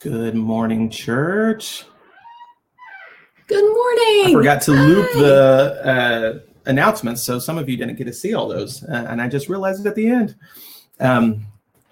[0.00, 1.84] Good morning, church.
[3.48, 4.26] Good morning.
[4.26, 5.20] I forgot to loop Hi.
[5.20, 9.20] the uh, announcements, so some of you didn't get to see all those, uh, and
[9.20, 10.36] I just realized it at the end.
[11.00, 11.44] Um,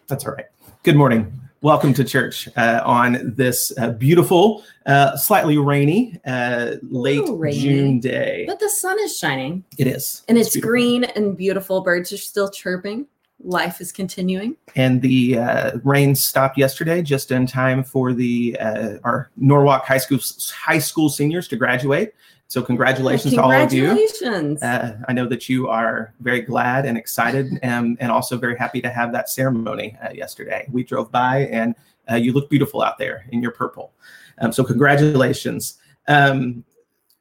[0.07, 0.45] that's all right.
[0.85, 1.33] Good morning.
[1.63, 7.59] Welcome to church uh, on this uh, beautiful, uh, slightly rainy, uh, late rainy.
[7.59, 8.45] June day.
[8.47, 10.71] But the sun is shining It is, and it's, beautiful.
[10.71, 11.81] green and beautiful.
[11.81, 13.09] Birds are still chirping.
[13.43, 14.57] Life is continuing.
[14.75, 19.99] and the uh, rain stopped yesterday just in time for the uh, our Norwalk High
[19.99, 20.19] School
[20.53, 22.15] high school seniors to graduate.
[22.49, 23.89] So congratulations to all of you.
[23.89, 24.63] Congratulations.
[24.63, 28.81] Uh, I know that you are very glad and excited, and, and also very happy
[28.83, 30.67] to have that ceremony uh, yesterday.
[30.71, 31.75] We drove by, and
[32.11, 33.93] uh, you look beautiful out there in your purple.
[34.39, 35.79] Um, so congratulations.
[36.09, 36.65] Um,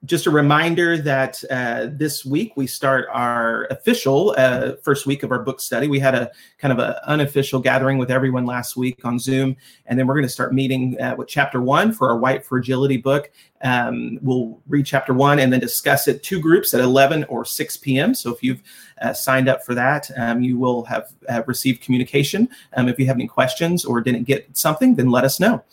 [0.06, 5.32] just a reminder that uh, this week we start our official uh, first week of
[5.32, 5.88] our book study.
[5.88, 9.56] We had a kind of an unofficial gathering with everyone last week on Zoom,
[9.86, 12.98] and then we're going to start meeting uh, with chapter one for our White Fragility
[12.98, 13.32] book.
[13.62, 17.78] Um, we'll read chapter one and then discuss it two groups at 11 or 6
[17.78, 18.14] p.m.
[18.14, 18.62] So if you've
[19.02, 22.48] uh, signed up for that, um, you will have uh, received communication.
[22.74, 25.64] Um, if you have any questions or didn't get something, then let us know.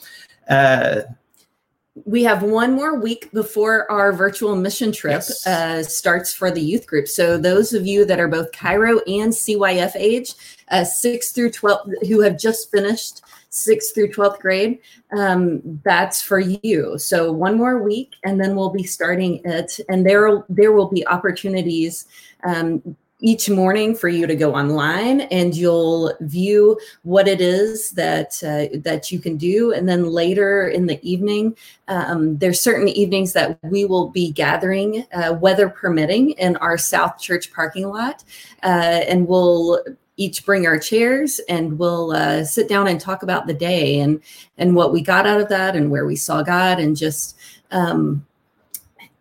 [1.94, 5.46] We have one more week before our virtual mission trip Yes.
[5.46, 7.06] uh, starts for the youth group.
[7.06, 10.34] So those of you that are both Chi Rho and CYF age,
[10.70, 14.78] uh, six through 12, who have just finished sixth through 12th grade,
[15.14, 16.96] um, that's for you.
[16.98, 19.78] So one more week and then we'll be starting it.
[19.90, 22.06] And there, there will be opportunities
[22.44, 28.42] um, each morning for you to go online and you'll view what it is that
[28.42, 29.72] uh, that you can do.
[29.72, 31.56] And then later in the evening
[31.88, 37.18] um, there's certain evenings that we will be gathering uh, weather permitting in our south
[37.18, 38.24] church parking lot
[38.64, 39.82] uh, and we'll
[40.16, 44.20] each bring our chairs and we'll uh, sit down and talk about the day and
[44.58, 47.38] and what we got out of that and where we saw God and just
[47.70, 48.26] um,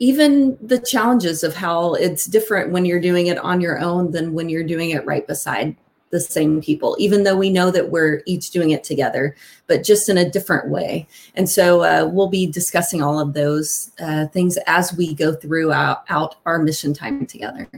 [0.01, 4.33] even the challenges of how it's different when you're doing it on your own than
[4.33, 5.75] when you're doing it right beside
[6.09, 9.35] the same people, even though we know that we're each doing it together,
[9.67, 11.07] but just in a different way.
[11.35, 15.71] And so uh, we'll be discussing all of those uh, things as we go through
[15.71, 17.69] out, out our mission time together.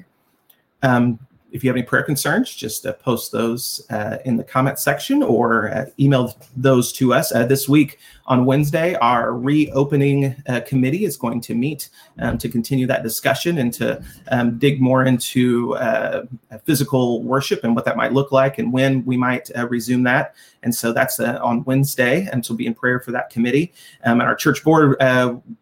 [0.82, 1.20] Um,
[1.52, 5.22] if you have any prayer concerns, just uh, post those uh, in the comment section
[5.22, 7.34] or uh, email those to us.
[7.34, 11.90] Uh, this week on Wednesday, our reopening uh, committee is going to meet
[12.20, 16.24] um, to continue that discussion and to um, dig more into uh,
[16.64, 20.36] physical worship and what that might look like and when we might resume that.
[20.64, 23.74] And so that's on Wednesday, and so be in prayer for that committee.
[24.06, 24.96] Um, and our church board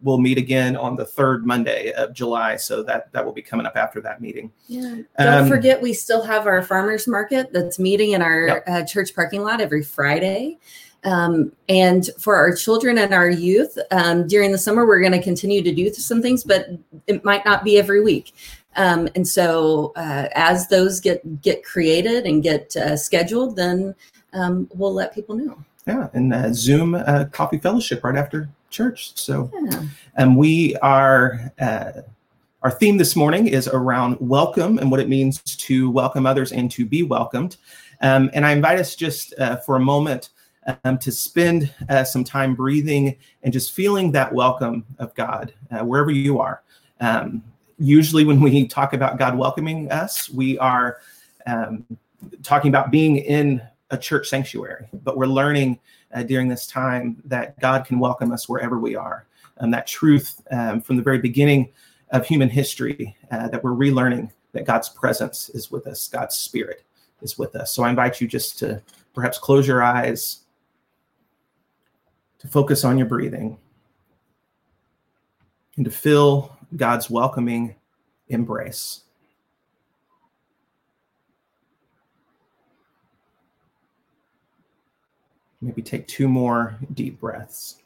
[0.03, 3.65] will meet again on the third Monday of July, so that that will be coming
[3.65, 4.51] up after that meeting.
[4.68, 4.98] Yeah.
[5.18, 8.63] Don't um, forget we still have our farmers market that's meeting in our yep.
[8.68, 10.60] uh, church parking lot every Friday.
[11.03, 15.22] Um, and for our children and our youth, um, during the summer, we're going to
[15.22, 16.67] continue to do some things, but
[17.08, 18.34] it might not be every week.
[18.75, 23.93] Um, and so, uh, as those get get created and get uh, scheduled, then
[24.34, 25.58] um, we'll let people know.
[25.86, 29.17] Yeah, and uh, Zoom uh, coffee fellowship right after church.
[29.17, 29.84] So, yeah.
[30.15, 31.91] and we are uh,
[32.63, 36.70] our theme this morning is around welcome and what it means to welcome others and
[36.72, 37.58] to be welcomed.
[38.01, 40.29] Um, and I invite us just uh, for a moment
[40.84, 45.80] um, to spend uh, some time breathing and just feeling that welcome of God uh,
[45.80, 46.62] wherever you are.
[47.00, 47.44] Um,
[47.77, 51.00] usually, when we talk about God welcoming us, we are
[51.48, 51.86] um,
[52.44, 55.80] talking about being in a church sanctuary, but we're learning
[56.13, 59.25] uh, during this time that God can welcome us wherever we are.
[59.58, 61.70] And that truth um, from the very beginning
[62.12, 66.84] of human history uh, that we're relearning that God's presence is with us, God's spirit
[67.22, 67.72] is with us.
[67.72, 68.82] So I invite you just to
[69.13, 70.40] perhaps close your eyes,
[72.41, 73.57] to focus on your breathing,
[75.77, 77.75] and to feel God's welcoming
[78.29, 79.01] embrace.
[85.62, 87.77] Maybe take two more deep breaths.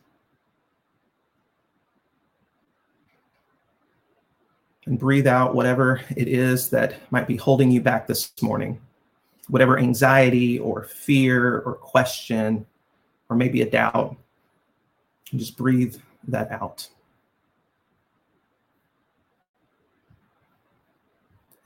[4.85, 8.79] and breathe out whatever it is that might be holding you back this morning,
[9.47, 12.65] whatever anxiety or fear or question
[13.29, 14.15] or maybe a doubt.
[15.32, 15.96] And just breathe
[16.27, 16.88] that out.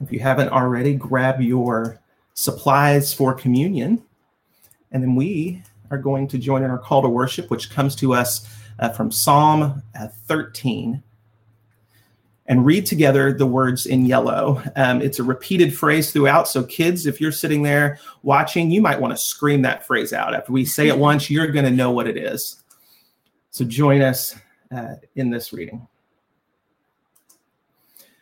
[0.00, 2.00] If you haven't already, grab your
[2.34, 4.02] supplies for communion.
[4.92, 8.14] And then we are going to join in our call to worship, which comes to
[8.14, 8.48] us
[8.78, 11.02] uh, from Psalm uh, 13
[12.46, 14.60] and read together the words in yellow.
[14.74, 16.48] Um, it's a repeated phrase throughout.
[16.48, 20.34] So, kids, if you're sitting there watching, you might want to scream that phrase out.
[20.34, 22.59] After we say it once, you're going to know what it is.
[23.50, 24.36] So, join us
[24.74, 25.86] uh, in this reading.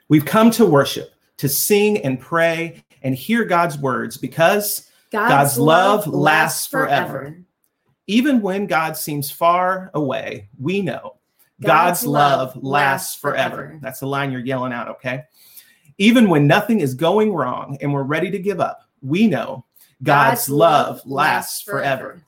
[0.08, 5.58] We've come to worship, to sing and pray and hear God's words because God's, God's
[5.58, 7.08] love, love lasts forever.
[7.08, 7.38] forever.
[8.06, 11.16] Even when God seems far away, we know
[11.60, 13.56] God's, God's love, love lasts forever.
[13.56, 13.78] forever.
[13.82, 15.24] That's the line you're yelling out, okay?
[15.98, 19.64] Even when nothing is going wrong and we're ready to give up, we know
[20.02, 21.98] God's, God's love lasts forever.
[21.98, 22.22] forever.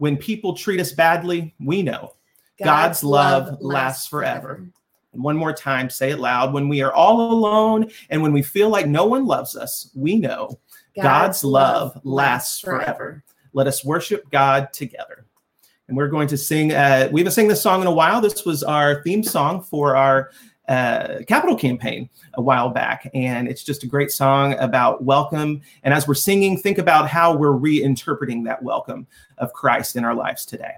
[0.00, 2.14] When people treat us badly, we know
[2.58, 4.40] God's, God's love, love lasts forever.
[4.40, 4.68] forever.
[5.12, 6.54] And one more time, say it loud.
[6.54, 10.16] When we are all alone and when we feel like no one loves us, we
[10.16, 10.58] know
[10.96, 12.84] God's, God's love lasts forever.
[12.84, 13.24] forever.
[13.52, 15.26] Let us worship God together
[15.90, 16.72] and we're going to sing.
[16.72, 18.20] Uh, we haven't sang this song in a while.
[18.22, 20.30] This was our theme song for our
[20.70, 25.60] uh, capital campaign a while back, and it's just a great song about welcome.
[25.82, 29.08] And as we're singing, think about how we're reinterpreting that welcome
[29.38, 30.76] of Christ in our lives today.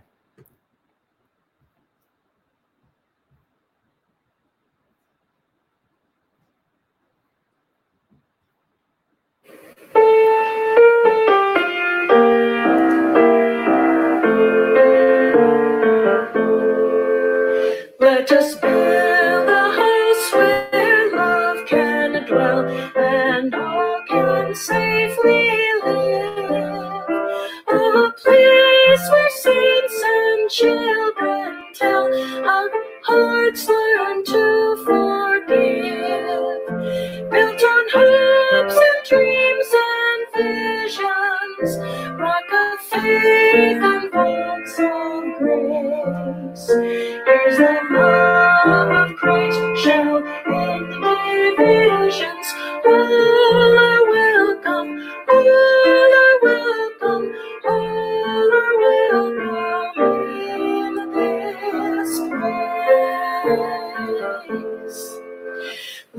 [30.52, 32.06] Children tell
[32.47, 32.68] our
[33.04, 36.61] hearts learn to forgive.
[37.30, 41.71] Built on hopes and dreams and visions,
[42.21, 46.68] rock of faith and vaults of grace.
[47.25, 52.47] Here's the love of Christ shall end divisions.
[52.85, 53.91] All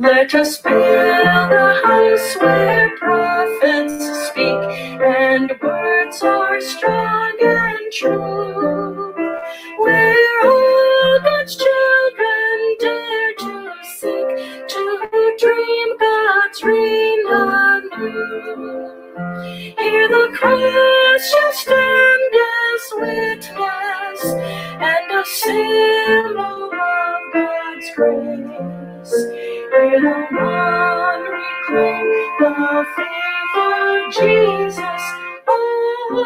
[0.04, 9.14] Let us build the house where prophets speak and words are strong and true.
[9.80, 18.92] Where all God's children dare to seek to dream God's reign anew.
[19.80, 22.36] Here the cross shall stand
[22.68, 24.24] as witness
[24.84, 29.33] and a symbol of God's grace.
[29.84, 29.90] The
[32.96, 35.04] faith of Jesus.
[35.48, 36.24] All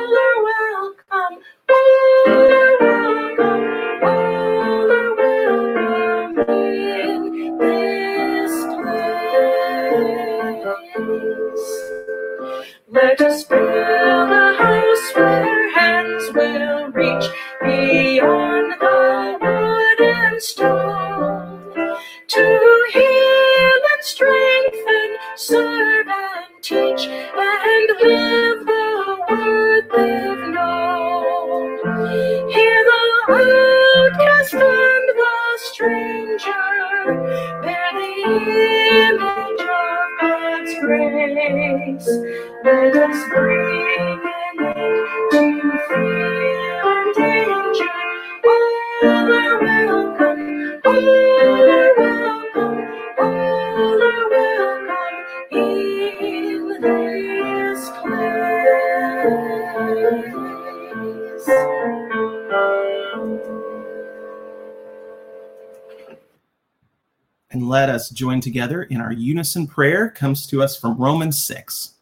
[68.08, 71.94] us join together in our unison prayer comes to us from Romans 6.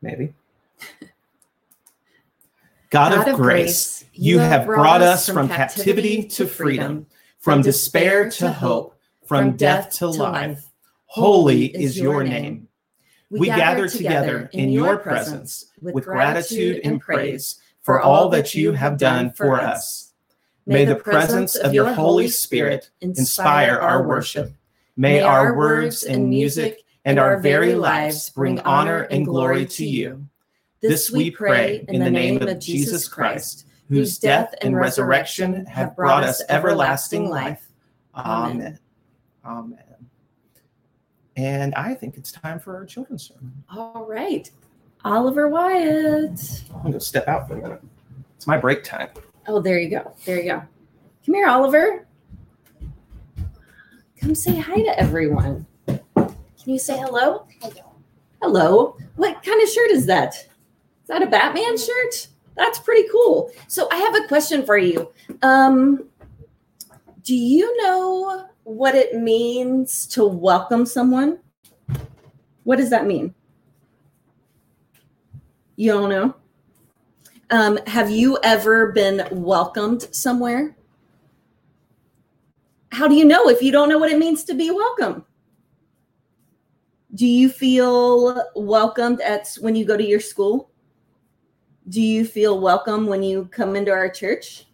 [0.00, 0.34] Maybe.
[2.90, 7.06] God, of, grace, you have brought us from captivity to freedom,
[7.38, 10.64] from despair to hope, from death to life.
[11.04, 12.68] Holy is your name.
[13.30, 18.96] We gather together in your presence with gratitude and praise for all that you have
[18.96, 20.07] done for us.
[20.68, 24.52] May the presence of your Holy Spirit inspire our worship.
[24.96, 30.28] May our words and music and our very lives bring honor and glory to you.
[30.82, 36.22] This we pray in the name of Jesus Christ, whose death and resurrection have brought
[36.22, 37.66] us everlasting life.
[38.14, 38.78] Amen.
[39.44, 39.78] Amen.
[41.36, 43.64] And I think it's time for our children's sermon.
[43.74, 44.50] All right.
[45.04, 46.64] Oliver Wyatt.
[46.74, 47.80] I'm going to step out for a minute.
[48.36, 49.08] It's my break time.
[49.48, 50.12] Oh, there you go.
[50.26, 50.62] There you go.
[51.24, 52.06] Come here, Oliver.
[54.20, 55.66] Come say hi to everyone.
[55.86, 56.36] Can
[56.66, 57.46] you say hello?
[57.62, 57.94] Hello.
[58.42, 58.96] Hello.
[59.16, 60.34] What kind of shirt is that?
[60.34, 62.28] Is that a Batman shirt?
[62.56, 63.50] That's pretty cool.
[63.68, 65.10] So I have a question for you.
[65.40, 66.04] Um,
[67.22, 71.38] do you know what it means to welcome someone?
[72.64, 73.34] What does that mean?
[75.76, 76.34] You don't know?
[77.50, 80.76] Um, have you ever been welcomed somewhere?
[82.92, 85.24] How do you know if you don't know what it means to be welcome?
[87.14, 90.70] Do you feel welcomed at when you go to your school?
[91.88, 94.66] Do you feel welcome when you come into our church?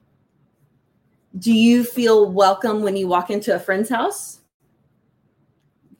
[1.38, 4.40] Do you feel welcome when you walk into a friend's house?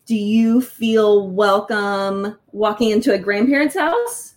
[0.07, 4.35] Do you feel welcome walking into a grandparent's house?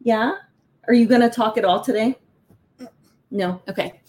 [0.00, 0.36] Yeah.
[0.88, 2.18] Are you going to talk at all today?
[3.30, 3.62] No.
[3.68, 4.00] Okay.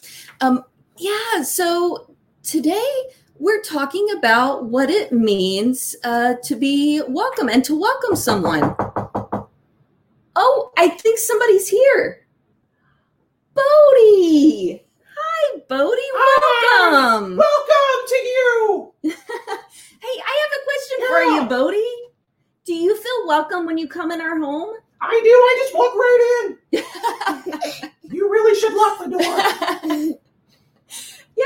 [0.41, 0.63] Um,
[0.98, 1.41] yeah.
[1.44, 2.91] So today
[3.39, 8.76] we're talking about what it means uh, to be welcome and to welcome someone.
[10.36, 12.28] Oh, I think somebody's here.
[13.54, 14.84] Bodie.
[15.17, 16.02] Hi, Bodie.
[16.13, 17.38] Welcome.
[17.38, 18.93] Welcome to you.
[19.04, 21.95] hey, I have a question for you, Bodie.
[22.65, 24.76] Do you feel welcome when you come in our home?
[25.01, 25.29] I do.
[25.29, 27.91] I just walk right in.
[28.15, 29.10] You really should lock the
[30.03, 30.15] door.
[31.38, 31.43] Yeah,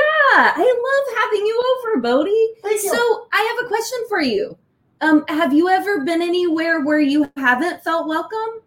[0.55, 2.49] I love having you over, Bodie.
[2.61, 2.91] Thank you.
[2.93, 4.55] So I have a question for you.
[5.01, 8.61] Um, have you ever been anywhere where you haven't felt welcome?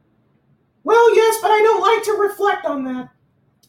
[0.82, 3.10] Well, yes, but I don't like to reflect on that.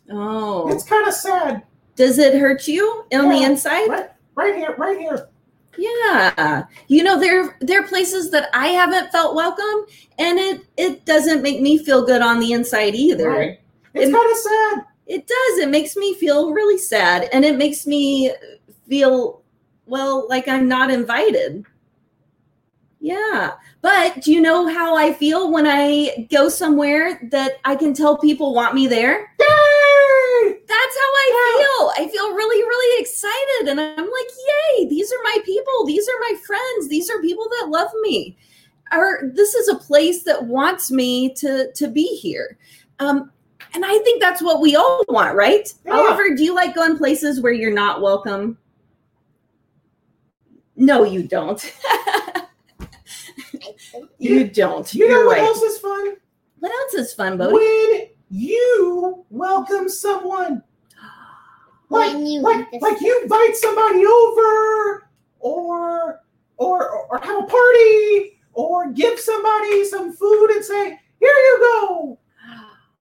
[0.09, 1.61] Oh, It's kind of sad.
[1.95, 3.87] does it hurt you on the inside?
[3.87, 5.29] Right, right here, right here.
[5.77, 9.85] Yeah, you know there there are places that I haven't felt welcome,
[10.19, 13.29] and it it doesn't make me feel good on the inside either.
[13.29, 13.59] Right.
[13.93, 14.85] It's And- kind of sad.
[15.05, 15.59] It does.
[15.59, 18.31] It makes me feel really sad, and it makes me
[18.87, 19.41] feel
[19.85, 21.65] well like I'm not invited.
[23.01, 27.93] Yeah, but do you know how I feel when I go somewhere that I can
[27.93, 29.33] tell people want me there?
[29.39, 29.45] Yay!
[30.49, 32.05] That's how I feel.
[32.05, 33.69] I feel really, really excited.
[33.69, 34.27] And I'm like,
[34.77, 35.85] yay, these are my people.
[35.85, 36.89] These are my friends.
[36.89, 38.37] These are people that love me.
[38.91, 42.57] Or this is a place that wants me to, to be here.
[42.99, 43.31] Um,
[43.73, 45.67] and I think that's what we all want, right?
[45.85, 45.93] Yeah.
[45.93, 48.57] Oliver, do you like going places where you're not welcome?
[50.75, 51.73] No, you don't.
[54.17, 54.93] you don't.
[54.93, 55.43] You know You're what right.
[55.43, 56.15] else is fun?
[56.59, 57.53] What else is fun, Bodie?
[57.53, 60.63] When you welcome someone.
[61.89, 65.07] Like, you like, like you invite somebody over
[65.39, 66.19] or
[66.57, 72.19] or or have a party or give somebody some food and say, here you go.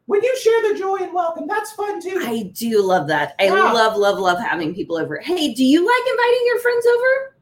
[0.06, 2.18] When you share the joy and welcome, that's fun too.
[2.20, 3.34] I do love that.
[3.38, 3.72] I Yeah.
[3.72, 5.16] love, love, love having people over.
[5.18, 7.36] Hey, do you like inviting your friends over?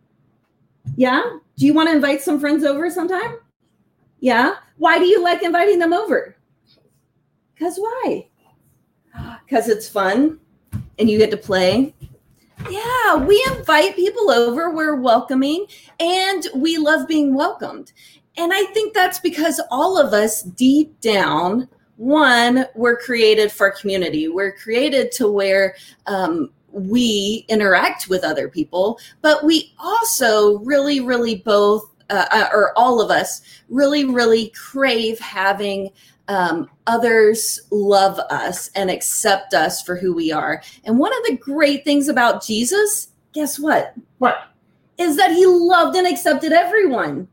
[0.97, 1.23] Yeah.
[1.57, 3.39] Do you want to invite some friends over sometime?
[4.21, 4.55] Yeah.
[4.77, 6.37] Why do you like inviting them over?
[7.61, 8.27] Because why?
[9.45, 10.41] Because it's fun
[10.99, 11.95] and you get to play.
[12.71, 14.71] Yeah, we invite people over.
[14.71, 15.67] We're welcoming
[15.99, 17.93] and we love being welcomed.
[18.39, 24.29] And I think that's because all of us deep down, one, we're created for community.
[24.29, 25.75] We're created to where
[26.07, 32.73] um, we interact with other people, but we also really, really both, uh, uh, or
[32.79, 35.91] all of us, really, really crave having
[36.31, 40.63] um, others love us and accept us for who we are.
[40.85, 43.95] And one of the great things about Jesus, guess what?
[44.19, 44.45] What?
[44.97, 47.27] Is that he loved and accepted everyone.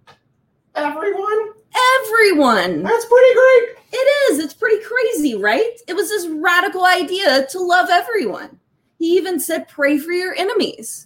[0.74, 1.54] Everyone?
[2.02, 2.82] Everyone.
[2.82, 3.76] That's pretty great.
[3.94, 4.40] It is.
[4.40, 5.78] It's pretty crazy, right?
[5.88, 8.60] It was this radical idea to love everyone.
[8.98, 11.06] He even said, pray for your enemies.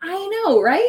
[0.00, 0.88] I know, right?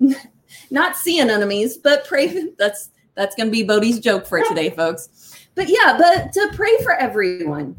[0.00, 0.26] Anemones?
[0.70, 2.48] Not seeing enemies, but pray.
[2.58, 5.08] That's that's gonna be Bodie's joke for today, folks.
[5.54, 7.76] But yeah, but to pray for everyone.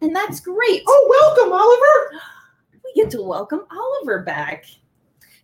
[0.00, 0.82] And that's great.
[0.86, 2.22] Oh, welcome, Oliver.
[2.84, 4.64] we get to welcome Oliver back.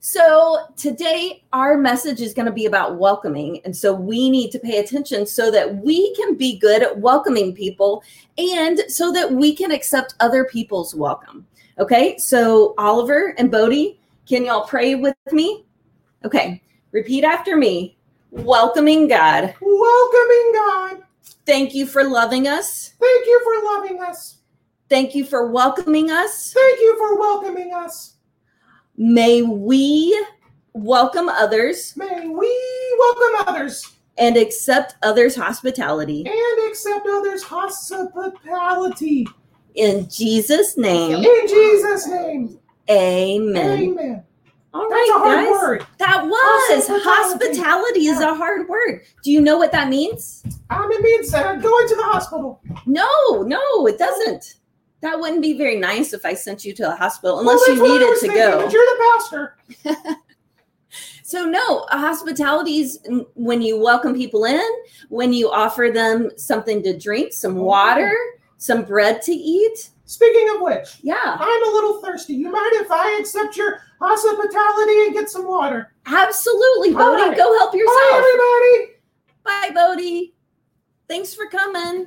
[0.01, 3.61] So, today our message is going to be about welcoming.
[3.65, 7.55] And so, we need to pay attention so that we can be good at welcoming
[7.55, 8.03] people
[8.39, 11.47] and so that we can accept other people's welcome.
[11.79, 12.17] Okay.
[12.19, 15.65] So, Oliver and Bodie, can y'all pray with me?
[16.25, 16.63] Okay.
[16.93, 17.98] Repeat after me
[18.31, 19.55] Welcoming God.
[19.61, 21.03] Welcoming God.
[21.47, 22.93] Thank you for loving us.
[23.01, 24.39] Thank you for loving us.
[24.89, 26.53] Thank you for welcoming us.
[26.53, 28.15] Thank you for welcoming us.
[28.97, 30.19] May we
[30.73, 36.27] welcome others May we welcome others and accept others' hospitality.
[36.27, 39.27] and accept others' hospitality.
[39.75, 42.59] In Jesus' name, In Jesus' name.
[42.91, 43.79] amen.
[43.81, 44.25] Amen.
[44.75, 45.51] All That's right, a hard guys.
[45.51, 45.87] word.
[45.99, 47.05] That was Hospitality.
[47.09, 49.03] hospitality is a hard word.
[49.25, 50.43] Do you know what that means?
[50.71, 52.61] Um, it means uh, going to the hospital.
[52.85, 54.57] No, no, it doesn't.
[55.01, 57.83] That wouldn't be very nice if I sent you to a hospital unless Well, you
[57.99, 58.63] needed to go.
[58.65, 59.57] but You're the pastor.
[61.23, 62.99] So no, hospitality is
[63.35, 64.67] when you welcome people in,
[65.11, 68.17] when you offer them something to drink, some water,
[68.59, 69.91] some bread to eat.
[70.05, 72.35] Speaking of which, Yeah, I'm a little thirsty.
[72.35, 75.93] You mind if I accept your hospitality and get some water?
[76.07, 77.23] absolutely, Bodie.
[77.29, 77.37] right.
[77.37, 77.97] Go help yourself.
[78.11, 78.95] Bye, everybody.
[79.45, 80.35] Bye, Bodie.
[81.09, 82.07] Thanks for coming.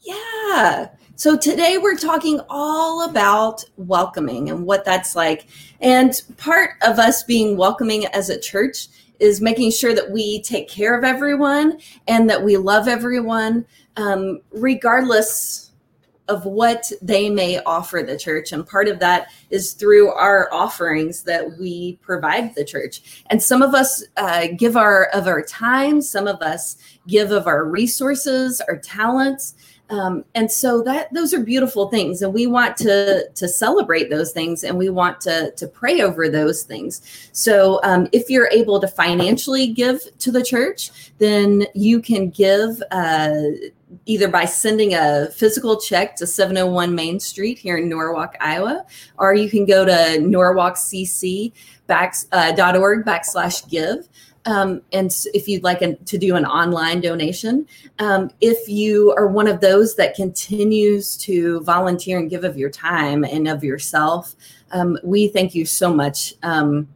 [0.00, 0.88] Yeah.
[1.16, 5.46] So today we're talking all about welcoming and what that's like.
[5.80, 8.88] And part of us being welcoming as a church
[9.18, 13.64] is making sure that we take care of everyone and that we love everyone,
[13.96, 15.66] um, regardless
[16.28, 18.52] of what they may offer the church.
[18.52, 23.24] And part of that is through our offerings that we provide the church.
[23.30, 26.76] And some of us uh, give our of our time, some of us
[27.06, 29.54] give of our resources, our talents.
[29.88, 34.32] Um, and so that those are beautiful things, and we want to to celebrate those
[34.32, 37.02] things, and we want to to pray over those things.
[37.32, 42.82] So um, if you're able to financially give to the church, then you can give
[42.90, 43.32] uh,
[44.06, 48.84] either by sending a physical check to 701 Main Street here in Norwalk, Iowa,
[49.18, 51.52] or you can go to norwalkcc
[51.86, 54.08] back, uh, backslash give.
[54.46, 57.66] Um, and if you'd like an, to do an online donation,
[57.98, 62.70] um, if you are one of those that continues to volunteer and give of your
[62.70, 64.36] time and of yourself,
[64.70, 66.34] um, we thank you so much.
[66.42, 66.88] Um,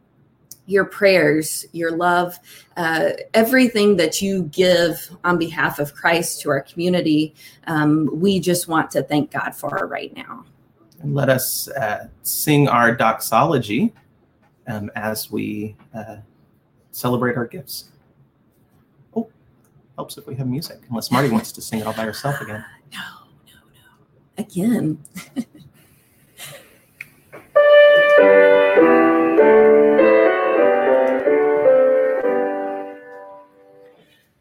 [0.67, 2.39] your prayers, your love,
[2.77, 7.33] uh, everything that you give on behalf of Christ to our community,
[7.67, 10.45] um, we just want to thank God for right now.
[11.01, 13.91] And let us uh, sing our doxology
[14.67, 16.17] um, as we uh,
[16.91, 17.89] celebrate our gifts.
[19.15, 19.29] Oh,
[19.97, 22.63] helps if we have music, unless Marty wants to sing it all by herself again.
[22.93, 22.99] No,
[23.47, 23.59] no,
[24.37, 24.43] no.
[24.43, 24.99] again.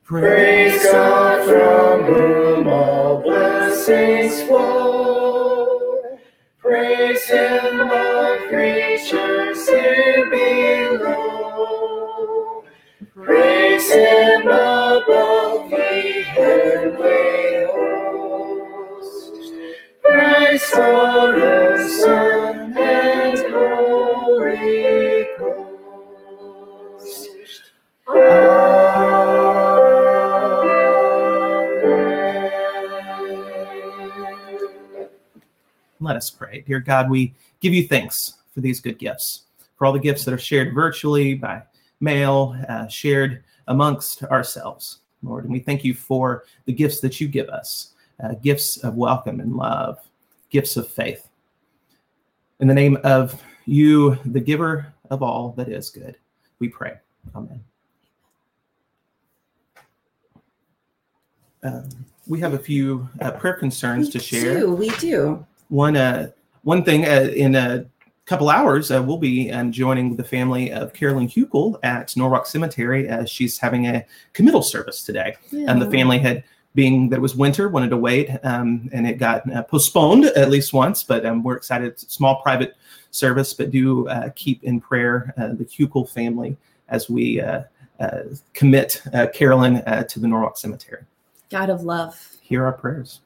[0.05, 6.19] Praise God from whom all blessings flow.
[6.59, 12.10] Praise Him, all creatures here below.
[13.15, 19.55] Praise Him above the heavenly host.
[20.03, 25.71] Praise Father, Son, and Holy Ghost.
[28.09, 28.61] Amen.
[36.03, 36.65] Let us pray.
[36.67, 39.43] Dear God, we give you thanks for these good gifts,
[39.77, 41.63] for all the gifts that are shared virtually by
[42.01, 45.45] mail, uh, shared amongst ourselves, Lord.
[45.45, 49.41] And we thank you for the gifts that you give us uh, gifts of welcome
[49.41, 49.99] and love,
[50.51, 51.29] gifts of faith.
[52.61, 56.17] In the name of you, the giver of all that is good,
[56.59, 56.95] we pray.
[57.35, 57.63] Amen.
[61.63, 61.89] Um,
[62.27, 65.45] we have a few uh, prayer concerns to share Do, we do.
[65.69, 66.31] one uh
[66.63, 67.87] one thing uh, in a
[68.31, 73.09] couple hours uh, we'll be um, joining the family of carolyn hukel at norwalk cemetery
[73.09, 75.35] as she's having a committal service today.
[75.51, 76.45] And the family had
[76.77, 80.49] being that it was winter wanted to wait um, and it got uh, postponed at
[80.49, 81.89] least once but um, we're excited.
[81.89, 82.77] It's a small private
[83.11, 86.57] service but do uh, keep in prayer uh, the hukel family
[86.89, 87.65] as we uh,
[87.99, 88.21] uh,
[88.55, 91.03] commit uh, carolyn uh, to the norwalk cemetery.
[91.51, 92.37] God of love.
[92.43, 93.23] hear our prayers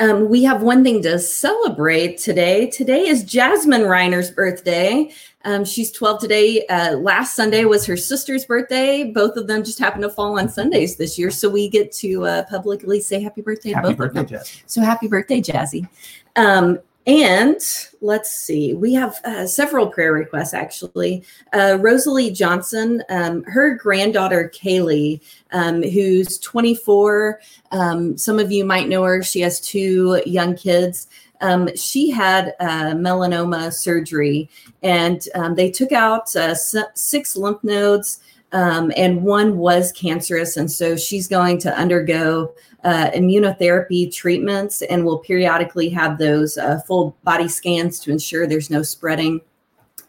[0.00, 2.70] Um, we have one thing to celebrate today.
[2.70, 5.12] Today is Jasmine Reiner's birthday.
[5.44, 6.66] Um, she's 12 today.
[6.68, 9.04] Uh, last Sunday was her sister's birthday.
[9.04, 11.30] Both of them just happened to fall on Sundays this year.
[11.30, 14.40] So we get to uh, publicly say happy birthday to happy both of them.
[14.64, 15.86] So happy birthday, Jazzy.
[16.34, 17.60] Um, and
[18.02, 21.24] let's see, we have uh, several prayer requests actually.
[21.52, 25.20] Uh, Rosalie Johnson, um, her granddaughter Kaylee,
[25.52, 27.40] um, who's 24.
[27.72, 29.22] Um, some of you might know her.
[29.22, 31.08] She has two young kids.
[31.40, 34.50] Um, she had uh, melanoma surgery,
[34.82, 38.20] and um, they took out uh, six lymph nodes,
[38.52, 40.58] um, and one was cancerous.
[40.58, 46.80] And so she's going to undergo uh, immunotherapy treatments and we'll periodically have those uh,
[46.86, 49.40] full body scans to ensure there's no spreading.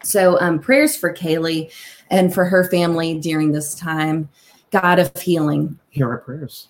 [0.03, 1.71] So, um, prayers for Kaylee
[2.09, 4.29] and for her family during this time.
[4.71, 5.77] God of healing.
[5.89, 6.69] hear our prayers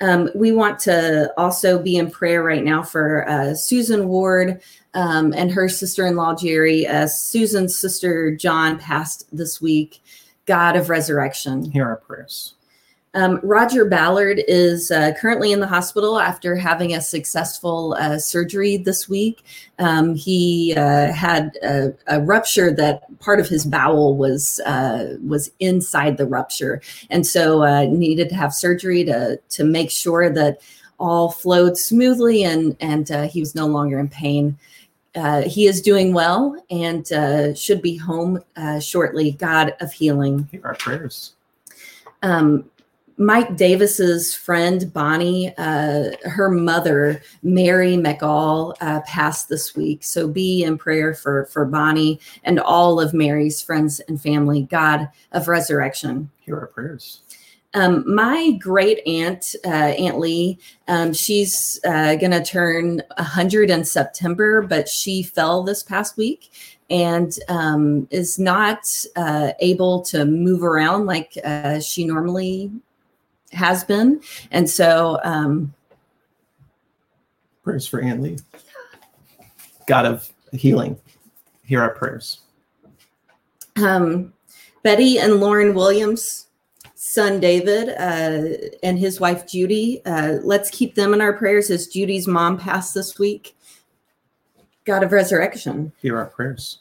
[0.00, 4.60] Um, we want to also be in prayer right now for uh, Susan Ward
[4.94, 6.86] um, and her sister in law, Jerry.
[6.86, 10.02] Uh, Susan's sister, John, passed this week.
[10.44, 11.70] God of resurrection.
[11.70, 12.55] hear our prayers
[13.16, 18.76] Um, Roger Ballard is uh, currently in the hospital after having a successful uh, surgery
[18.76, 19.42] this week.
[19.78, 25.50] Um, he uh, had a, a rupture that part of his bowel was uh, was
[25.60, 30.60] inside the rupture, and so uh, needed to have surgery to to make sure that
[30.98, 34.58] all flowed smoothly and and uh, he was no longer in pain.
[35.14, 39.32] Uh, he is doing well and uh, should be home uh, shortly.
[39.32, 40.46] God of healing.
[40.52, 41.32] hear our prayers
[42.22, 42.68] um,
[43.18, 50.04] Mike Davis's friend Bonnie, uh, her mother Mary McAll uh, passed this week.
[50.04, 54.62] So be in prayer for for Bonnie and all of Mary's friends and family.
[54.62, 56.30] God of resurrection.
[56.40, 57.20] hear our prayers
[57.72, 63.84] Um, my great aunt, uh, Aunt Lee, um, she's uh, going to turn 100 in
[63.84, 66.50] September, but she fell this past week
[66.90, 68.80] and um, is not
[69.16, 72.70] uh, able to move around like uh, she normally
[73.52, 74.20] has been.
[74.50, 75.72] And so, um,
[77.62, 78.38] prayers for Aunt Lee.
[79.86, 80.98] God of healing,
[81.64, 82.40] hear our prayers.
[83.76, 84.32] um,
[84.82, 86.46] Betty and Lauren Williams,
[86.94, 90.00] son David, uh, and his wife Judy.
[90.06, 93.56] Uh, let's keep them in our prayers as Judy's mom passed this week.
[94.84, 95.92] God of resurrection.
[96.00, 96.78] Hear our prayers.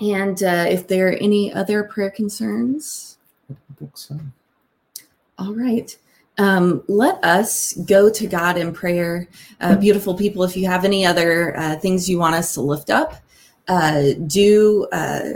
[0.00, 3.18] And uh, if there are any other prayer concerns,
[3.50, 4.18] I think so.
[5.40, 5.96] All right.
[6.38, 9.26] Um, let us go to God in prayer.
[9.60, 12.90] Uh, beautiful people, if you have any other uh, things you want us to lift
[12.90, 13.14] up,
[13.68, 15.30] uh, do uh,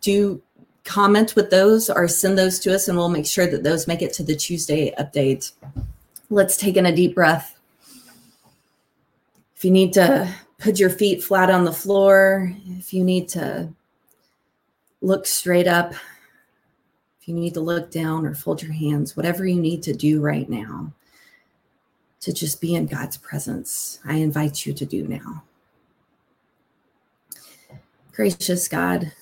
[0.00, 0.42] do
[0.84, 4.02] comment with those or send those to us, and we'll make sure that those make
[4.02, 5.52] it to the Tuesday update.
[6.30, 7.58] Let's take in a deep breath.
[9.56, 13.72] If you need to put your feet flat on the floor, if you need to
[15.00, 15.94] look straight up,
[17.26, 20.48] you need to look down or fold your hands, whatever you need to do right
[20.48, 20.92] now,
[22.20, 25.42] to just be in God's presence, I invite you to do now.
[28.12, 29.12] Gracious God,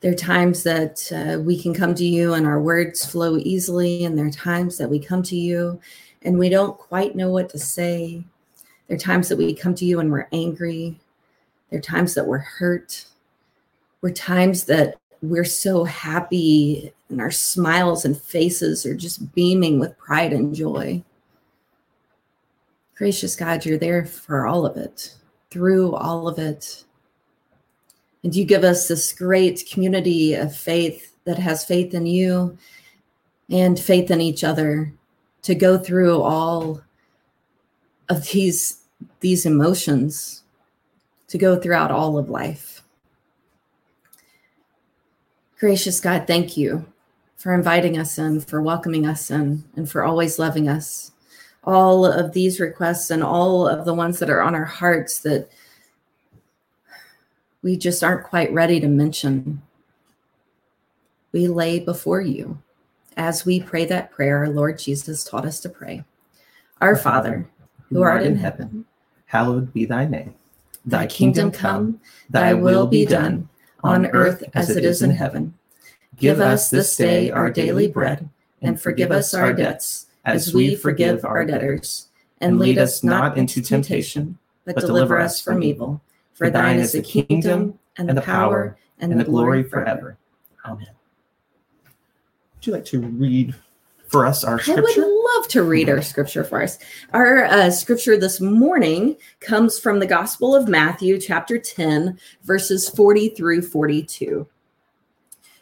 [0.00, 4.04] there are times that uh, we can come to you and our words flow easily,
[4.04, 5.80] and there are times that we come to you
[6.22, 8.24] and we don't quite know what to say.
[8.86, 10.98] There are times that we come to you and we're angry.
[11.70, 13.06] There are times that we're hurt.
[14.00, 19.78] There are times that we're so happy and our smiles and faces are just beaming
[19.78, 21.02] with pride and joy.
[22.96, 25.14] Gracious God, you're there for all of it,
[25.50, 26.84] through all of it.
[28.22, 32.58] And you give us this great community of faith that has faith in you
[33.48, 34.92] and faith in each other
[35.42, 36.82] to go through all
[38.08, 38.82] of these
[39.20, 40.42] these emotions
[41.28, 42.82] to go throughout all of life.
[45.58, 46.86] Gracious God, thank you
[47.36, 51.10] for inviting us in, for welcoming us in, and for always loving us.
[51.64, 55.48] All of these requests and all of the ones that are on our hearts that
[57.62, 59.60] we just aren't quite ready to mention,
[61.32, 62.58] we lay before you
[63.16, 66.04] as we pray that prayer our Lord Jesus taught us to pray.
[66.80, 67.48] Our Father,
[67.88, 68.84] who art in heaven,
[69.26, 70.34] hallowed be thy name.
[70.86, 73.48] thy kingdom come, thy will be done,
[73.82, 75.54] on earth as it is in heaven.
[76.16, 78.28] Give us this day our daily bread,
[78.60, 82.08] and forgive us our debts, as we forgive our debtors.
[82.40, 86.00] And lead us not into temptation, but deliver us from evil.
[86.34, 90.16] For thine is the kingdom, and the power, and the glory forever.
[90.64, 90.88] Amen.
[92.54, 93.54] Would you like to read
[94.06, 95.17] for us our I would scripture?
[95.48, 96.78] To read our scripture for us.
[97.12, 103.30] Our uh, scripture this morning comes from the Gospel of Matthew, chapter 10, verses 40
[103.30, 104.46] through 42.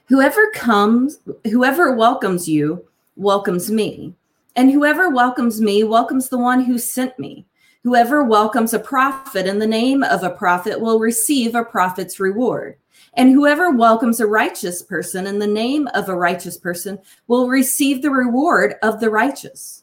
[0.09, 2.85] Whoever comes, whoever welcomes you,
[3.17, 4.15] welcomes me.
[4.55, 7.47] And whoever welcomes me, welcomes the one who sent me.
[7.83, 12.77] Whoever welcomes a prophet in the name of a prophet will receive a prophet's reward.
[13.15, 18.03] And whoever welcomes a righteous person in the name of a righteous person will receive
[18.03, 19.76] the reward of the righteous.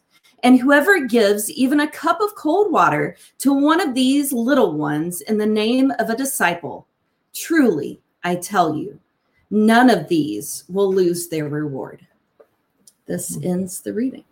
[0.43, 5.21] And whoever gives even a cup of cold water to one of these little ones
[5.21, 6.85] in the name of a disciple,
[7.33, 8.99] truly, I tell you,
[9.49, 12.05] none of these will lose their reward.
[13.05, 14.25] This ends the reading.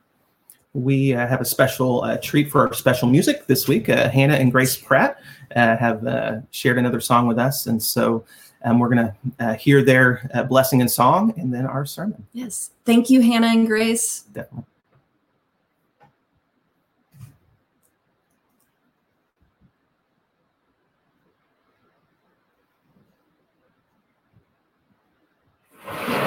[0.73, 3.89] We uh, have a special uh, treat for our special music this week.
[3.89, 5.19] Uh, Hannah and Grace Pratt
[5.55, 7.67] uh, have uh, shared another song with us.
[7.67, 8.23] And so
[8.63, 12.25] um, we're going to uh, hear their uh, blessing and song and then our sermon.
[12.31, 12.71] Yes.
[12.85, 14.21] Thank you, Hannah and Grace.
[14.33, 14.65] Definitely.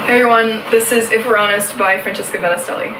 [0.05, 2.93] Hey everyone, this is If We're Honest by Francesca Battistelli.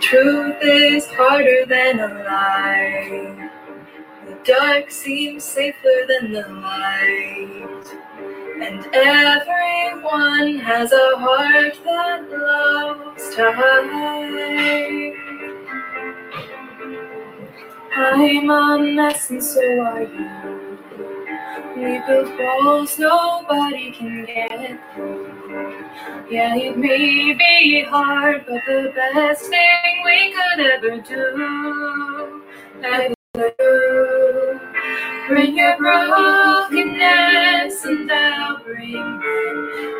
[0.00, 3.50] Truth is harder than a lie.
[4.26, 7.86] The dark seems safer than the light.
[8.62, 15.22] And everyone has a heart that loves to hide.
[17.94, 20.78] I'm a mess and so are you.
[21.76, 25.84] We build walls nobody can get through.
[26.30, 32.42] Yeah, it may be hard, but the best thing we could ever do.
[32.82, 34.60] ever do.
[35.28, 39.20] Bring your brokenness and I'll bring.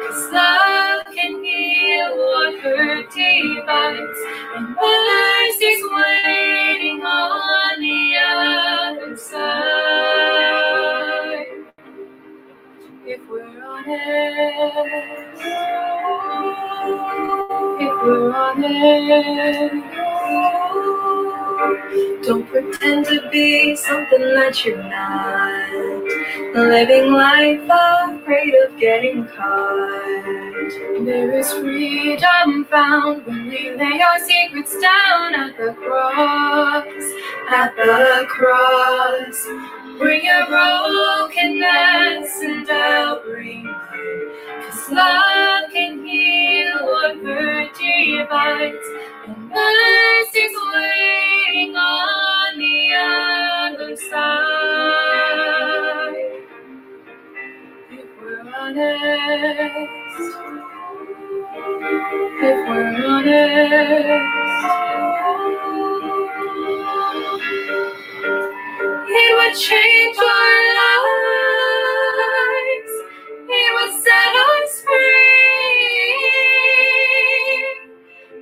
[0.03, 4.19] Cause love can heal what hurt divides.
[4.57, 6.12] And mercy's waiting
[22.23, 25.73] don't pretend to be something that you're not.
[26.55, 30.71] Living life afraid of getting caught.
[31.05, 36.85] There is freedom found when we lay our secrets down at the cross.
[37.49, 39.82] At the cross.
[40.03, 44.33] Bring your brokenness and I'll bring mine.
[44.69, 48.89] Cause love can heal what hurt divides.
[49.29, 54.19] And mercy's waiting on the other side.
[57.93, 60.37] If we're honest,
[62.43, 64.92] if we're honest.
[69.13, 70.57] It would change our
[72.21, 72.95] lives.
[73.49, 76.17] It would set us free.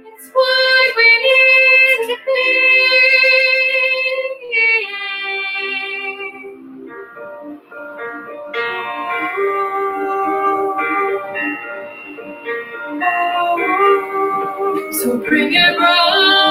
[0.07, 2.41] It's what we need to be.
[14.93, 16.50] So bring it round.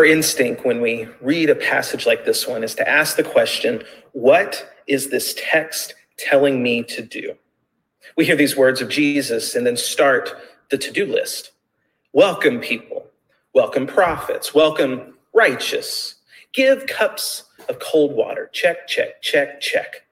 [0.00, 3.82] Our instinct when we read a passage like this one is to ask the question,
[4.12, 7.34] what is this text telling me to do?
[8.16, 10.32] We hear these words of Jesus and then start
[10.70, 11.50] the to do list.
[12.14, 13.08] Welcome, people.
[13.52, 14.54] Welcome, prophets.
[14.54, 16.14] Welcome, righteous.
[16.54, 18.48] Give cups of cold water.
[18.54, 20.06] Check, check, check, check.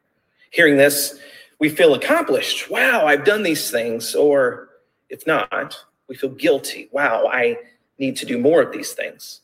[0.50, 1.18] Hearing this,
[1.60, 2.70] we feel accomplished.
[2.70, 4.14] Wow, I've done these things.
[4.14, 4.68] Or
[5.08, 6.90] if not, we feel guilty.
[6.92, 7.56] Wow, I
[7.98, 9.40] need to do more of these things.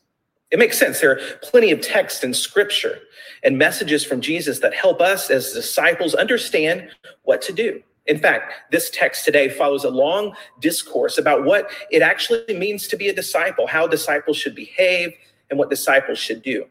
[0.51, 0.99] It makes sense.
[0.99, 2.99] There are plenty of text in scripture
[3.43, 6.89] and messages from Jesus that help us as disciples understand
[7.23, 7.81] what to do.
[8.05, 12.95] In fact, this text today follows a long discourse about what it actually means to
[12.95, 15.11] be a disciple, how disciples should behave,
[15.49, 16.65] and what disciples should do.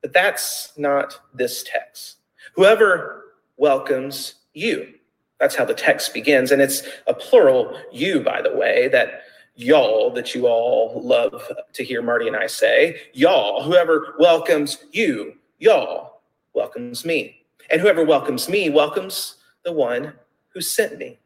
[0.00, 2.16] But that's not this text.
[2.56, 3.24] Whoever
[3.56, 4.94] welcomes you.
[5.38, 6.50] That's how the text begins.
[6.50, 9.21] And it's a plural you, by the way, that
[9.54, 13.00] y'all that you all love to hear Marty and I say.
[13.12, 16.20] Y'all, whoever welcomes you, y'all
[16.54, 17.44] welcomes me.
[17.70, 20.14] And whoever welcomes me welcomes the one
[20.48, 21.18] who sent me.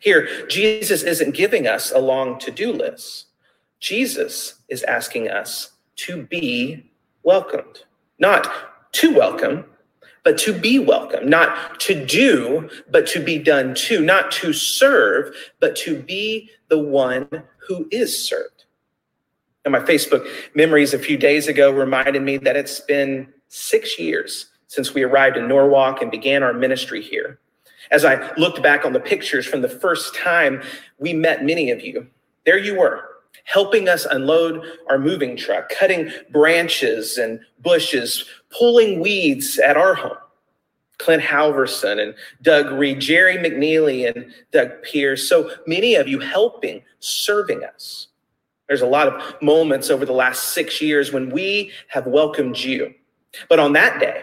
[0.00, 3.26] Here, Jesus isn't giving us a long to do list.
[3.78, 6.90] Jesus is asking us to be
[7.22, 7.84] welcomed,
[8.18, 9.64] not to welcome,
[10.24, 15.34] but to be welcome, not to do, but to be done to, not to serve,
[15.60, 17.28] but to be the one
[17.68, 18.64] who is served.
[19.64, 24.46] And my Facebook memories a few days ago reminded me that it's been six years
[24.66, 27.38] since we arrived in Norwalk and began our ministry here.
[27.90, 30.62] As I looked back on the pictures from the first time
[30.98, 32.06] we met many of you,
[32.46, 33.04] there you were,
[33.44, 38.24] helping us unload our moving truck, cutting branches and bushes,
[38.56, 40.16] pulling weeds at our home.
[40.98, 45.28] Clint Halverson and Doug Reed, Jerry McNeely and Doug Pierce.
[45.28, 48.08] So many of you helping, serving us.
[48.68, 52.94] There's a lot of moments over the last six years when we have welcomed you.
[53.48, 54.22] But on that day,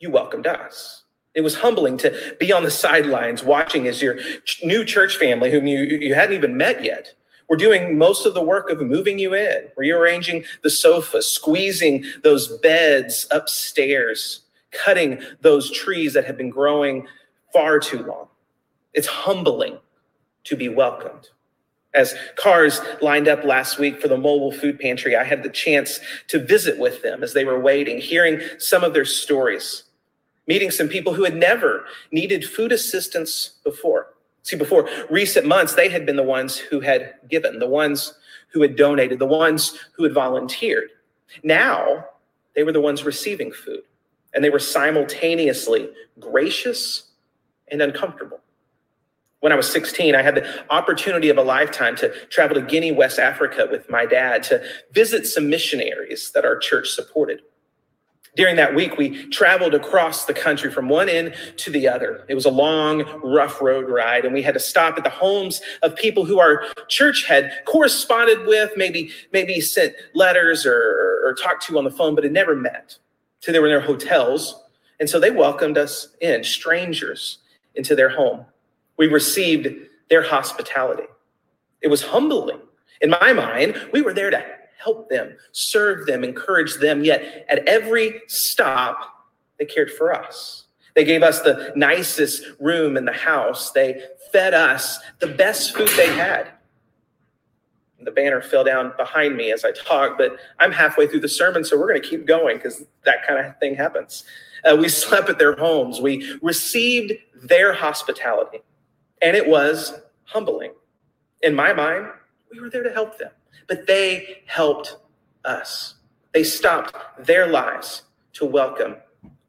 [0.00, 1.04] you welcomed us.
[1.34, 4.18] It was humbling to be on the sidelines watching as your
[4.64, 7.12] new church family, whom you, you hadn't even met yet,
[7.48, 12.58] were doing most of the work of moving you in, rearranging the sofa, squeezing those
[12.58, 14.40] beds upstairs,
[14.72, 17.06] cutting those trees that have been growing
[17.52, 18.28] far too long.
[18.94, 19.78] It's humbling
[20.44, 21.28] to be welcomed.
[21.94, 25.98] As cars lined up last week for the mobile food pantry, I had the chance
[26.28, 29.84] to visit with them as they were waiting, hearing some of their stories,
[30.46, 34.08] meeting some people who had never needed food assistance before.
[34.46, 38.14] See, before recent months, they had been the ones who had given, the ones
[38.52, 40.90] who had donated, the ones who had volunteered.
[41.42, 42.04] Now,
[42.54, 43.82] they were the ones receiving food
[44.32, 45.90] and they were simultaneously
[46.20, 47.10] gracious
[47.72, 48.38] and uncomfortable.
[49.40, 52.92] When I was 16, I had the opportunity of a lifetime to travel to Guinea,
[52.92, 57.40] West Africa with my dad to visit some missionaries that our church supported.
[58.36, 62.22] During that week, we traveled across the country from one end to the other.
[62.28, 65.62] It was a long, rough road ride, and we had to stop at the homes
[65.82, 71.66] of people who our church had corresponded with, maybe maybe sent letters or, or talked
[71.66, 72.98] to on the phone, but had never met.
[73.40, 74.62] So they were in their hotels,
[75.00, 77.38] and so they welcomed us in, strangers,
[77.74, 78.44] into their home.
[78.98, 79.68] We received
[80.10, 81.04] their hospitality.
[81.80, 82.60] It was humbling.
[83.00, 84.44] In my mind, we were there to
[84.78, 87.04] help them, serve them, encourage them.
[87.04, 89.26] Yet at every stop,
[89.58, 90.64] they cared for us.
[90.94, 93.70] They gave us the nicest room in the house.
[93.72, 94.02] They
[94.32, 96.48] fed us the best food they had.
[98.00, 101.64] The banner fell down behind me as I talked, but I'm halfway through the sermon,
[101.64, 104.24] so we're going to keep going because that kind of thing happens.
[104.64, 106.00] Uh, we slept at their homes.
[106.00, 108.60] We received their hospitality,
[109.22, 110.72] and it was humbling.
[111.42, 112.06] In my mind,
[112.52, 113.30] we were there to help them
[113.66, 114.96] but they helped
[115.44, 115.94] us.
[116.32, 116.94] They stopped
[117.26, 118.02] their lives
[118.34, 118.96] to welcome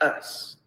[0.02, 0.58] us.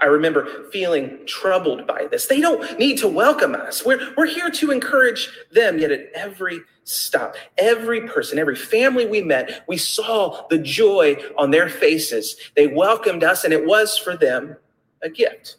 [0.00, 2.26] I remember feeling troubled by this.
[2.26, 3.84] They don't need to welcome us.
[3.84, 5.78] We're, we're here to encourage them.
[5.78, 11.52] Yet at every stop, every person, every family we met, we saw the joy on
[11.52, 12.34] their faces.
[12.56, 14.56] They welcomed us, and it was for them
[15.02, 15.56] a gift.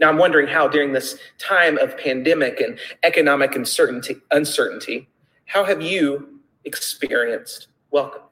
[0.00, 5.08] Now, I'm wondering how during this time of pandemic and economic uncertainty, uncertainty
[5.46, 8.22] how have you experienced welcome?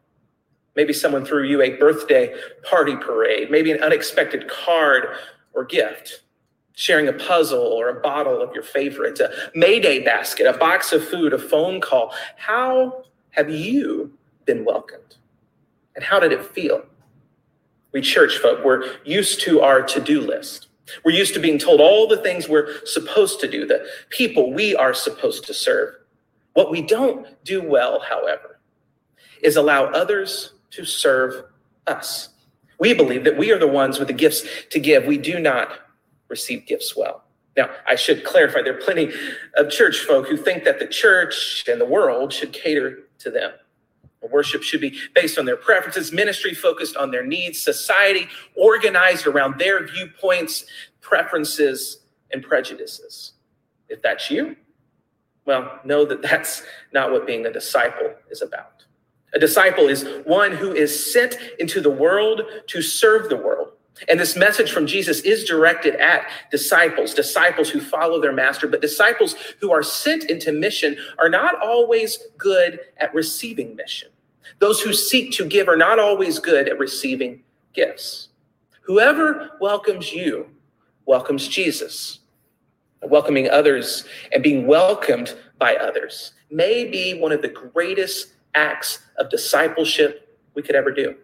[0.76, 2.34] Maybe someone threw you a birthday
[2.64, 5.06] party parade, maybe an unexpected card
[5.54, 6.22] or gift,
[6.74, 11.06] sharing a puzzle or a bottle of your favorite, a Mayday basket, a box of
[11.06, 12.12] food, a phone call.
[12.36, 14.12] How have you
[14.44, 15.16] been welcomed?
[15.94, 16.84] And how did it feel?
[17.92, 20.66] We church folk, we're used to our to do list.
[21.04, 24.74] We're used to being told all the things we're supposed to do, the people we
[24.74, 25.94] are supposed to serve.
[26.54, 28.58] What we don't do well, however,
[29.42, 31.44] is allow others to serve
[31.86, 32.30] us.
[32.78, 35.04] We believe that we are the ones with the gifts to give.
[35.06, 35.80] We do not
[36.28, 37.24] receive gifts well.
[37.56, 39.12] Now, I should clarify there are plenty
[39.56, 43.52] of church folk who think that the church and the world should cater to them.
[44.30, 48.26] Worship should be based on their preferences, ministry focused on their needs, society
[48.56, 50.64] organized around their viewpoints,
[51.02, 51.98] preferences,
[52.32, 53.32] and prejudices.
[53.88, 54.56] If that's you,
[55.46, 58.84] well, know that that's not what being a disciple is about.
[59.34, 63.72] A disciple is one who is sent into the world to serve the world.
[64.08, 68.80] And this message from Jesus is directed at disciples, disciples who follow their master, but
[68.80, 74.08] disciples who are sent into mission are not always good at receiving mission.
[74.58, 77.42] Those who seek to give are not always good at receiving
[77.72, 78.28] gifts.
[78.82, 80.48] Whoever welcomes you
[81.06, 82.20] welcomes Jesus.
[83.08, 89.30] Welcoming others and being welcomed by others may be one of the greatest acts of
[89.30, 91.14] discipleship we could ever do.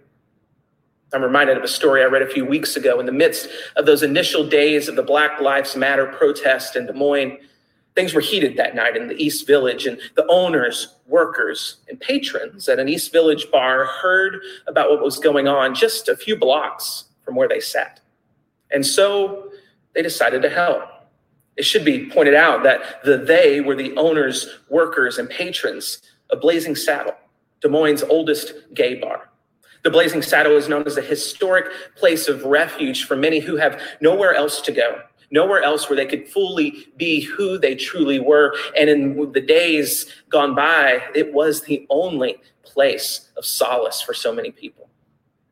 [1.13, 3.85] I'm reminded of a story I read a few weeks ago in the midst of
[3.87, 7.39] those initial days of the Black Lives Matter protest in Des Moines.
[7.97, 12.69] Things were heated that night in the East Village, and the owners, workers, and patrons
[12.69, 17.07] at an East Village bar heard about what was going on just a few blocks
[17.25, 18.01] from where they sat.
[18.71, 19.51] And so
[19.95, 20.85] they decided to help.
[21.57, 26.41] It should be pointed out that the they were the owners, workers, and patrons of
[26.41, 27.15] Blazing Saddle,
[27.61, 29.31] Des Moines' oldest gay bar.
[29.83, 33.81] The Blazing Saddle is known as a historic place of refuge for many who have
[34.01, 38.55] nowhere else to go, nowhere else where they could fully be who they truly were.
[38.79, 44.35] And in the days gone by, it was the only place of solace for so
[44.35, 44.89] many people.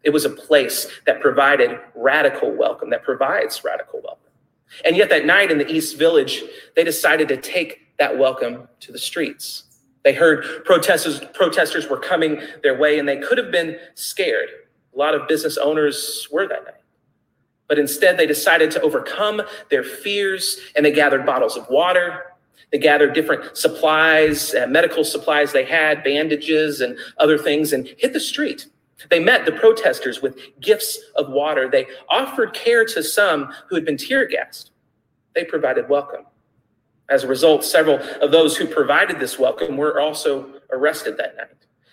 [0.02, 4.27] It was a place that provided radical welcome, that provides radical welcome.
[4.84, 6.42] And yet, that night in the East Village,
[6.76, 9.64] they decided to take that welcome to the streets.
[10.04, 14.48] They heard protesters, protesters were coming their way and they could have been scared.
[14.94, 16.74] A lot of business owners were that night.
[17.68, 22.32] But instead, they decided to overcome their fears and they gathered bottles of water.
[22.72, 28.12] They gathered different supplies, uh, medical supplies they had, bandages and other things, and hit
[28.12, 28.66] the street.
[29.10, 31.68] They met the protesters with gifts of water.
[31.68, 34.72] They offered care to some who had been tear gassed.
[35.34, 36.26] They provided welcome.
[37.08, 41.48] As a result, several of those who provided this welcome were also arrested that night.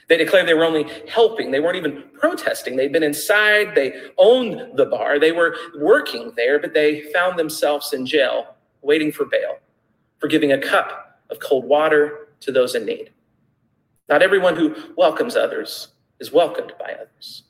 [0.08, 1.52] They declared they were only helping.
[1.52, 2.76] They weren't even protesting.
[2.76, 3.74] They'd been inside.
[3.76, 5.20] They owned the bar.
[5.20, 9.60] They were working there, but they found themselves in jail, waiting for bail,
[10.20, 13.12] for giving a cup of cold water to those in need.
[14.10, 15.90] Not everyone who welcomes others
[16.20, 17.44] is welcomed by others.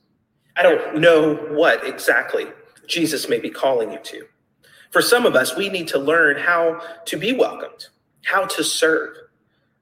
[0.57, 2.47] I don't know what exactly
[2.87, 4.25] Jesus may be calling you to.
[4.91, 7.87] For some of us, we need to learn how to be welcomed,
[8.23, 9.15] how to serve.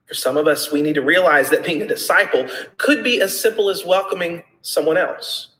[0.06, 3.38] For some of us, we need to realize that being a disciple could be as
[3.38, 5.50] simple as welcoming someone else.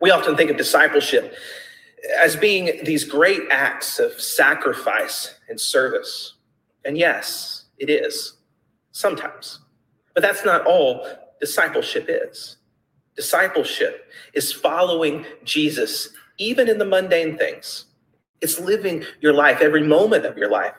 [0.00, 1.34] We often think of discipleship
[2.22, 6.34] as being these great acts of sacrifice and service.
[6.84, 8.34] And yes, it is
[8.92, 9.60] sometimes.
[10.14, 11.06] But that's not all
[11.40, 12.55] discipleship is.
[13.16, 17.86] Discipleship is following Jesus, even in the mundane things.
[18.42, 20.74] It's living your life, every moment of your life,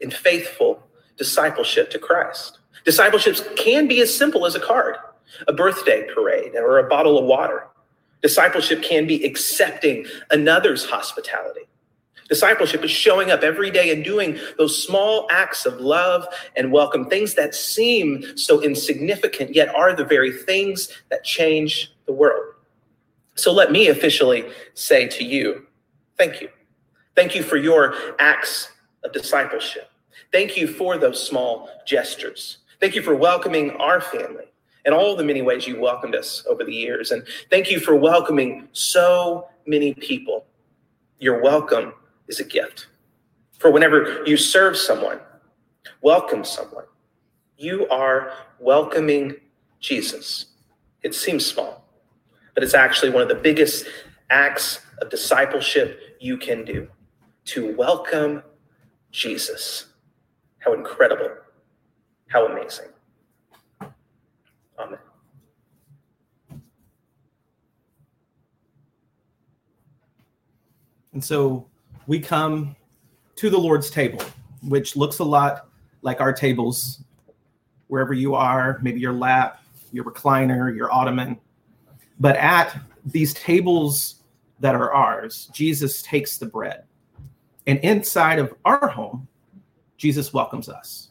[0.00, 0.82] in faithful
[1.18, 2.58] discipleship to Christ.
[2.84, 4.96] Discipleships can be as simple as a card,
[5.46, 7.66] a birthday parade, or a bottle of water.
[8.22, 11.68] Discipleship can be accepting another's hospitality.
[12.30, 16.26] Discipleship is showing up every day and doing those small acts of love
[16.56, 22.12] and welcome, things that seem so insignificant, yet are the very things that change the
[22.12, 22.54] world.
[23.34, 25.66] So let me officially say to you,
[26.16, 26.50] thank you.
[27.16, 28.70] Thank you for your acts
[29.04, 29.90] of discipleship.
[30.32, 32.58] Thank you for those small gestures.
[32.80, 34.44] Thank you for welcoming our family
[34.84, 37.10] and all the many ways you welcomed us over the years.
[37.10, 40.46] And thank you for welcoming so many people
[41.18, 41.92] You're welcome
[42.30, 42.86] is a gift.
[43.58, 45.20] For whenever you serve someone,
[46.00, 46.84] welcome someone,
[47.58, 49.34] you are welcoming
[49.80, 50.46] Jesus.
[51.02, 51.84] It seems small,
[52.54, 53.86] but it's actually one of the biggest
[54.30, 56.88] acts of discipleship you can do
[57.46, 58.42] to welcome
[59.10, 59.86] Jesus.
[60.60, 61.30] How incredible.
[62.28, 62.86] How amazing.
[64.78, 64.98] Amen.
[71.12, 71.66] And so
[72.10, 72.74] we come
[73.36, 74.20] to the Lord's table,
[74.64, 75.68] which looks a lot
[76.02, 77.04] like our tables,
[77.86, 81.38] wherever you are, maybe your lap, your recliner, your ottoman.
[82.18, 84.24] But at these tables
[84.58, 86.82] that are ours, Jesus takes the bread.
[87.68, 89.28] And inside of our home,
[89.96, 91.10] Jesus welcomes us.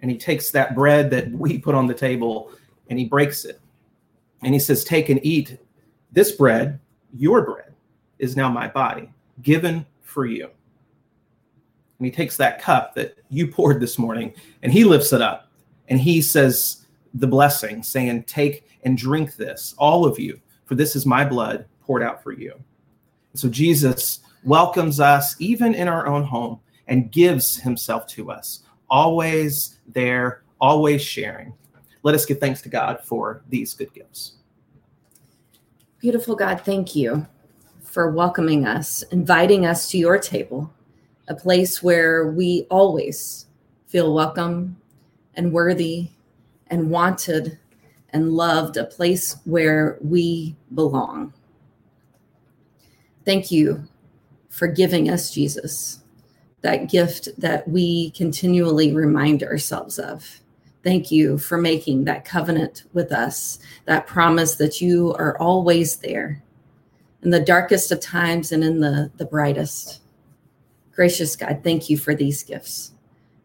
[0.00, 2.52] And he takes that bread that we put on the table
[2.88, 3.58] and he breaks it.
[4.44, 5.58] And he says, Take and eat
[6.12, 6.78] this bread,
[7.12, 7.74] your bread,
[8.20, 9.10] is now my body,
[9.42, 10.44] given for you.
[10.44, 15.50] And he takes that cup that you poured this morning and he lifts it up
[15.88, 20.96] and he says the blessing, saying, Take and drink this, all of you, for this
[20.96, 22.54] is my blood poured out for you.
[23.34, 29.78] So Jesus welcomes us even in our own home and gives himself to us, always
[29.88, 31.52] there, always sharing.
[32.02, 34.36] Let us give thanks to God for these good gifts.
[36.00, 37.26] Beautiful God, thank you
[37.90, 40.72] for welcoming us, inviting us to your table,
[41.26, 43.46] a place where we always
[43.88, 44.76] feel welcome
[45.34, 46.08] and worthy
[46.68, 47.58] and wanted
[48.12, 51.32] and loved, a place where we belong.
[53.24, 53.84] Thank you
[54.48, 56.00] for giving us Jesus,
[56.60, 60.40] that gift that we continually remind ourselves of.
[60.84, 66.40] Thank you for making that covenant with us, that promise that you are always there
[67.22, 70.00] in the darkest of times and in the, the brightest.
[70.94, 72.92] Gracious God, thank you for these gifts.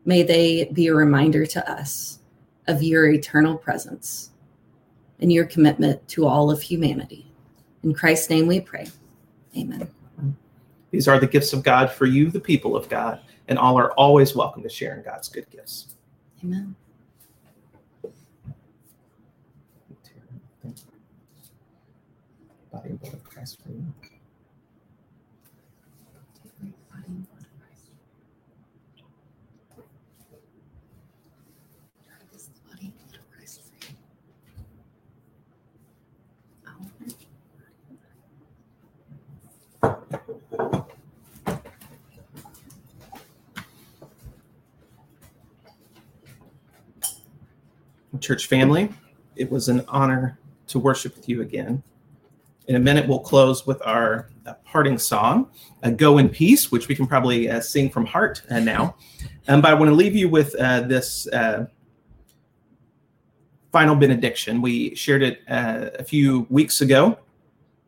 [0.05, 2.19] May they be a reminder to us
[2.67, 4.31] of your eternal presence
[5.19, 7.31] and your commitment to all of humanity.
[7.83, 8.87] In Christ's name we pray.
[9.57, 9.89] Amen.
[10.91, 13.91] These are the gifts of God for you, the people of God, and all are
[13.93, 15.95] always welcome to share in God's good gifts.
[16.43, 16.75] Amen.
[22.75, 23.85] Body and blood of Christ for you.
[48.19, 48.89] Church family,
[49.37, 51.83] it was an honor to worship with you again.
[52.67, 55.51] In a minute, we'll close with our uh, parting song,
[55.83, 58.95] uh, Go in Peace, which we can probably uh, sing from heart uh, now.
[59.47, 61.67] Um, but I want to leave you with uh, this uh,
[63.71, 64.63] final benediction.
[64.63, 67.19] We shared it a few weeks ago,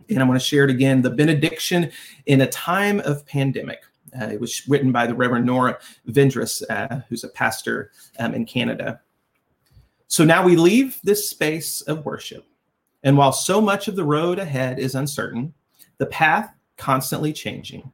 [0.10, 1.92] and I want to share it again the benediction
[2.28, 3.80] in a time of pandemic.
[4.14, 6.62] it was written by the Reverend Nora Vedress,
[7.10, 9.02] who's a pastor um, in Canada.
[10.08, 12.46] So now we leave this space of worship.
[13.08, 15.54] And while so much of the road ahead is uncertain,
[15.98, 17.90] the path constantly changing,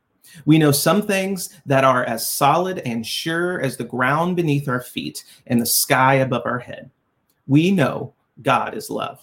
[0.47, 4.81] we know some things that are as solid and sure as the ground beneath our
[4.81, 6.89] feet and the sky above our head.
[7.45, 9.19] We know God is love.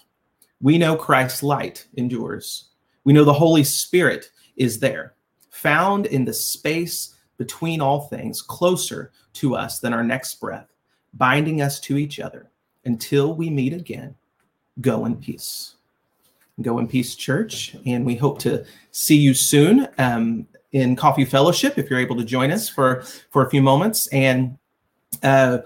[0.62, 2.68] We know Christ's light endures.
[3.02, 5.14] We know the Holy Spirit is there,
[5.50, 10.72] found in the space between all things, closer to us than our next breath,
[11.14, 12.48] binding us to each other
[12.84, 14.14] until we meet again,
[14.80, 15.74] go in peace.
[16.62, 17.76] Go in peace, church.
[17.86, 22.24] And we hope to see you soon um, in Coffee Fellowship if you're able to
[22.24, 24.06] join us for, for a few moments.
[24.08, 24.58] And
[25.22, 25.58] uh,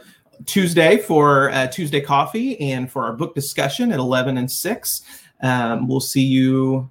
[0.46, 5.02] Tuesday for uh, Tuesday Coffee and for our book discussion at 11 and 6.
[5.42, 6.90] Um, we'll see you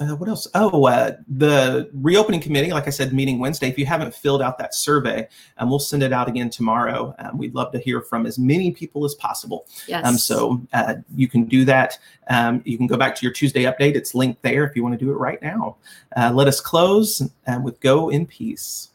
[0.00, 0.46] uh, what else?
[0.54, 3.68] Oh, uh, the reopening committee, like I said, meeting Wednesday.
[3.68, 5.28] If you haven't filled out that survey,
[5.58, 7.14] um, we'll send it out again tomorrow.
[7.18, 9.66] Um, we'd love to hear from as many people as possible.
[9.86, 10.06] Yes.
[10.06, 11.98] Um, so uh, you can do that.
[12.28, 13.94] Um, you can go back to your Tuesday update.
[13.96, 15.76] It's linked there if you want to do it right now.
[16.16, 18.90] Uh, let us close uh, with Go in Peace.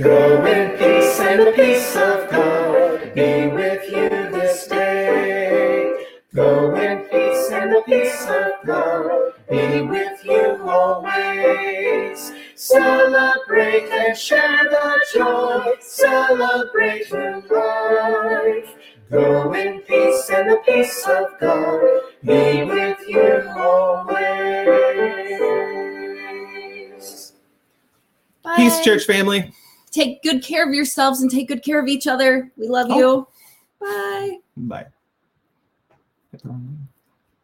[0.00, 0.69] Go in peace
[1.44, 6.06] the peace of God be with you this day.
[6.34, 12.32] Go in peace and the peace of God be with you always.
[12.54, 18.74] Celebrate and share the joy, celebrate your life.
[19.10, 21.80] Go in peace, and the peace of God
[22.22, 24.20] be with you always.
[28.56, 29.52] Peace, church family.
[29.90, 32.50] Take good care of yourselves and take good care of each other.
[32.56, 32.98] We love Oh.
[32.98, 33.26] you.
[33.80, 34.38] Bye.
[34.56, 34.86] Bye.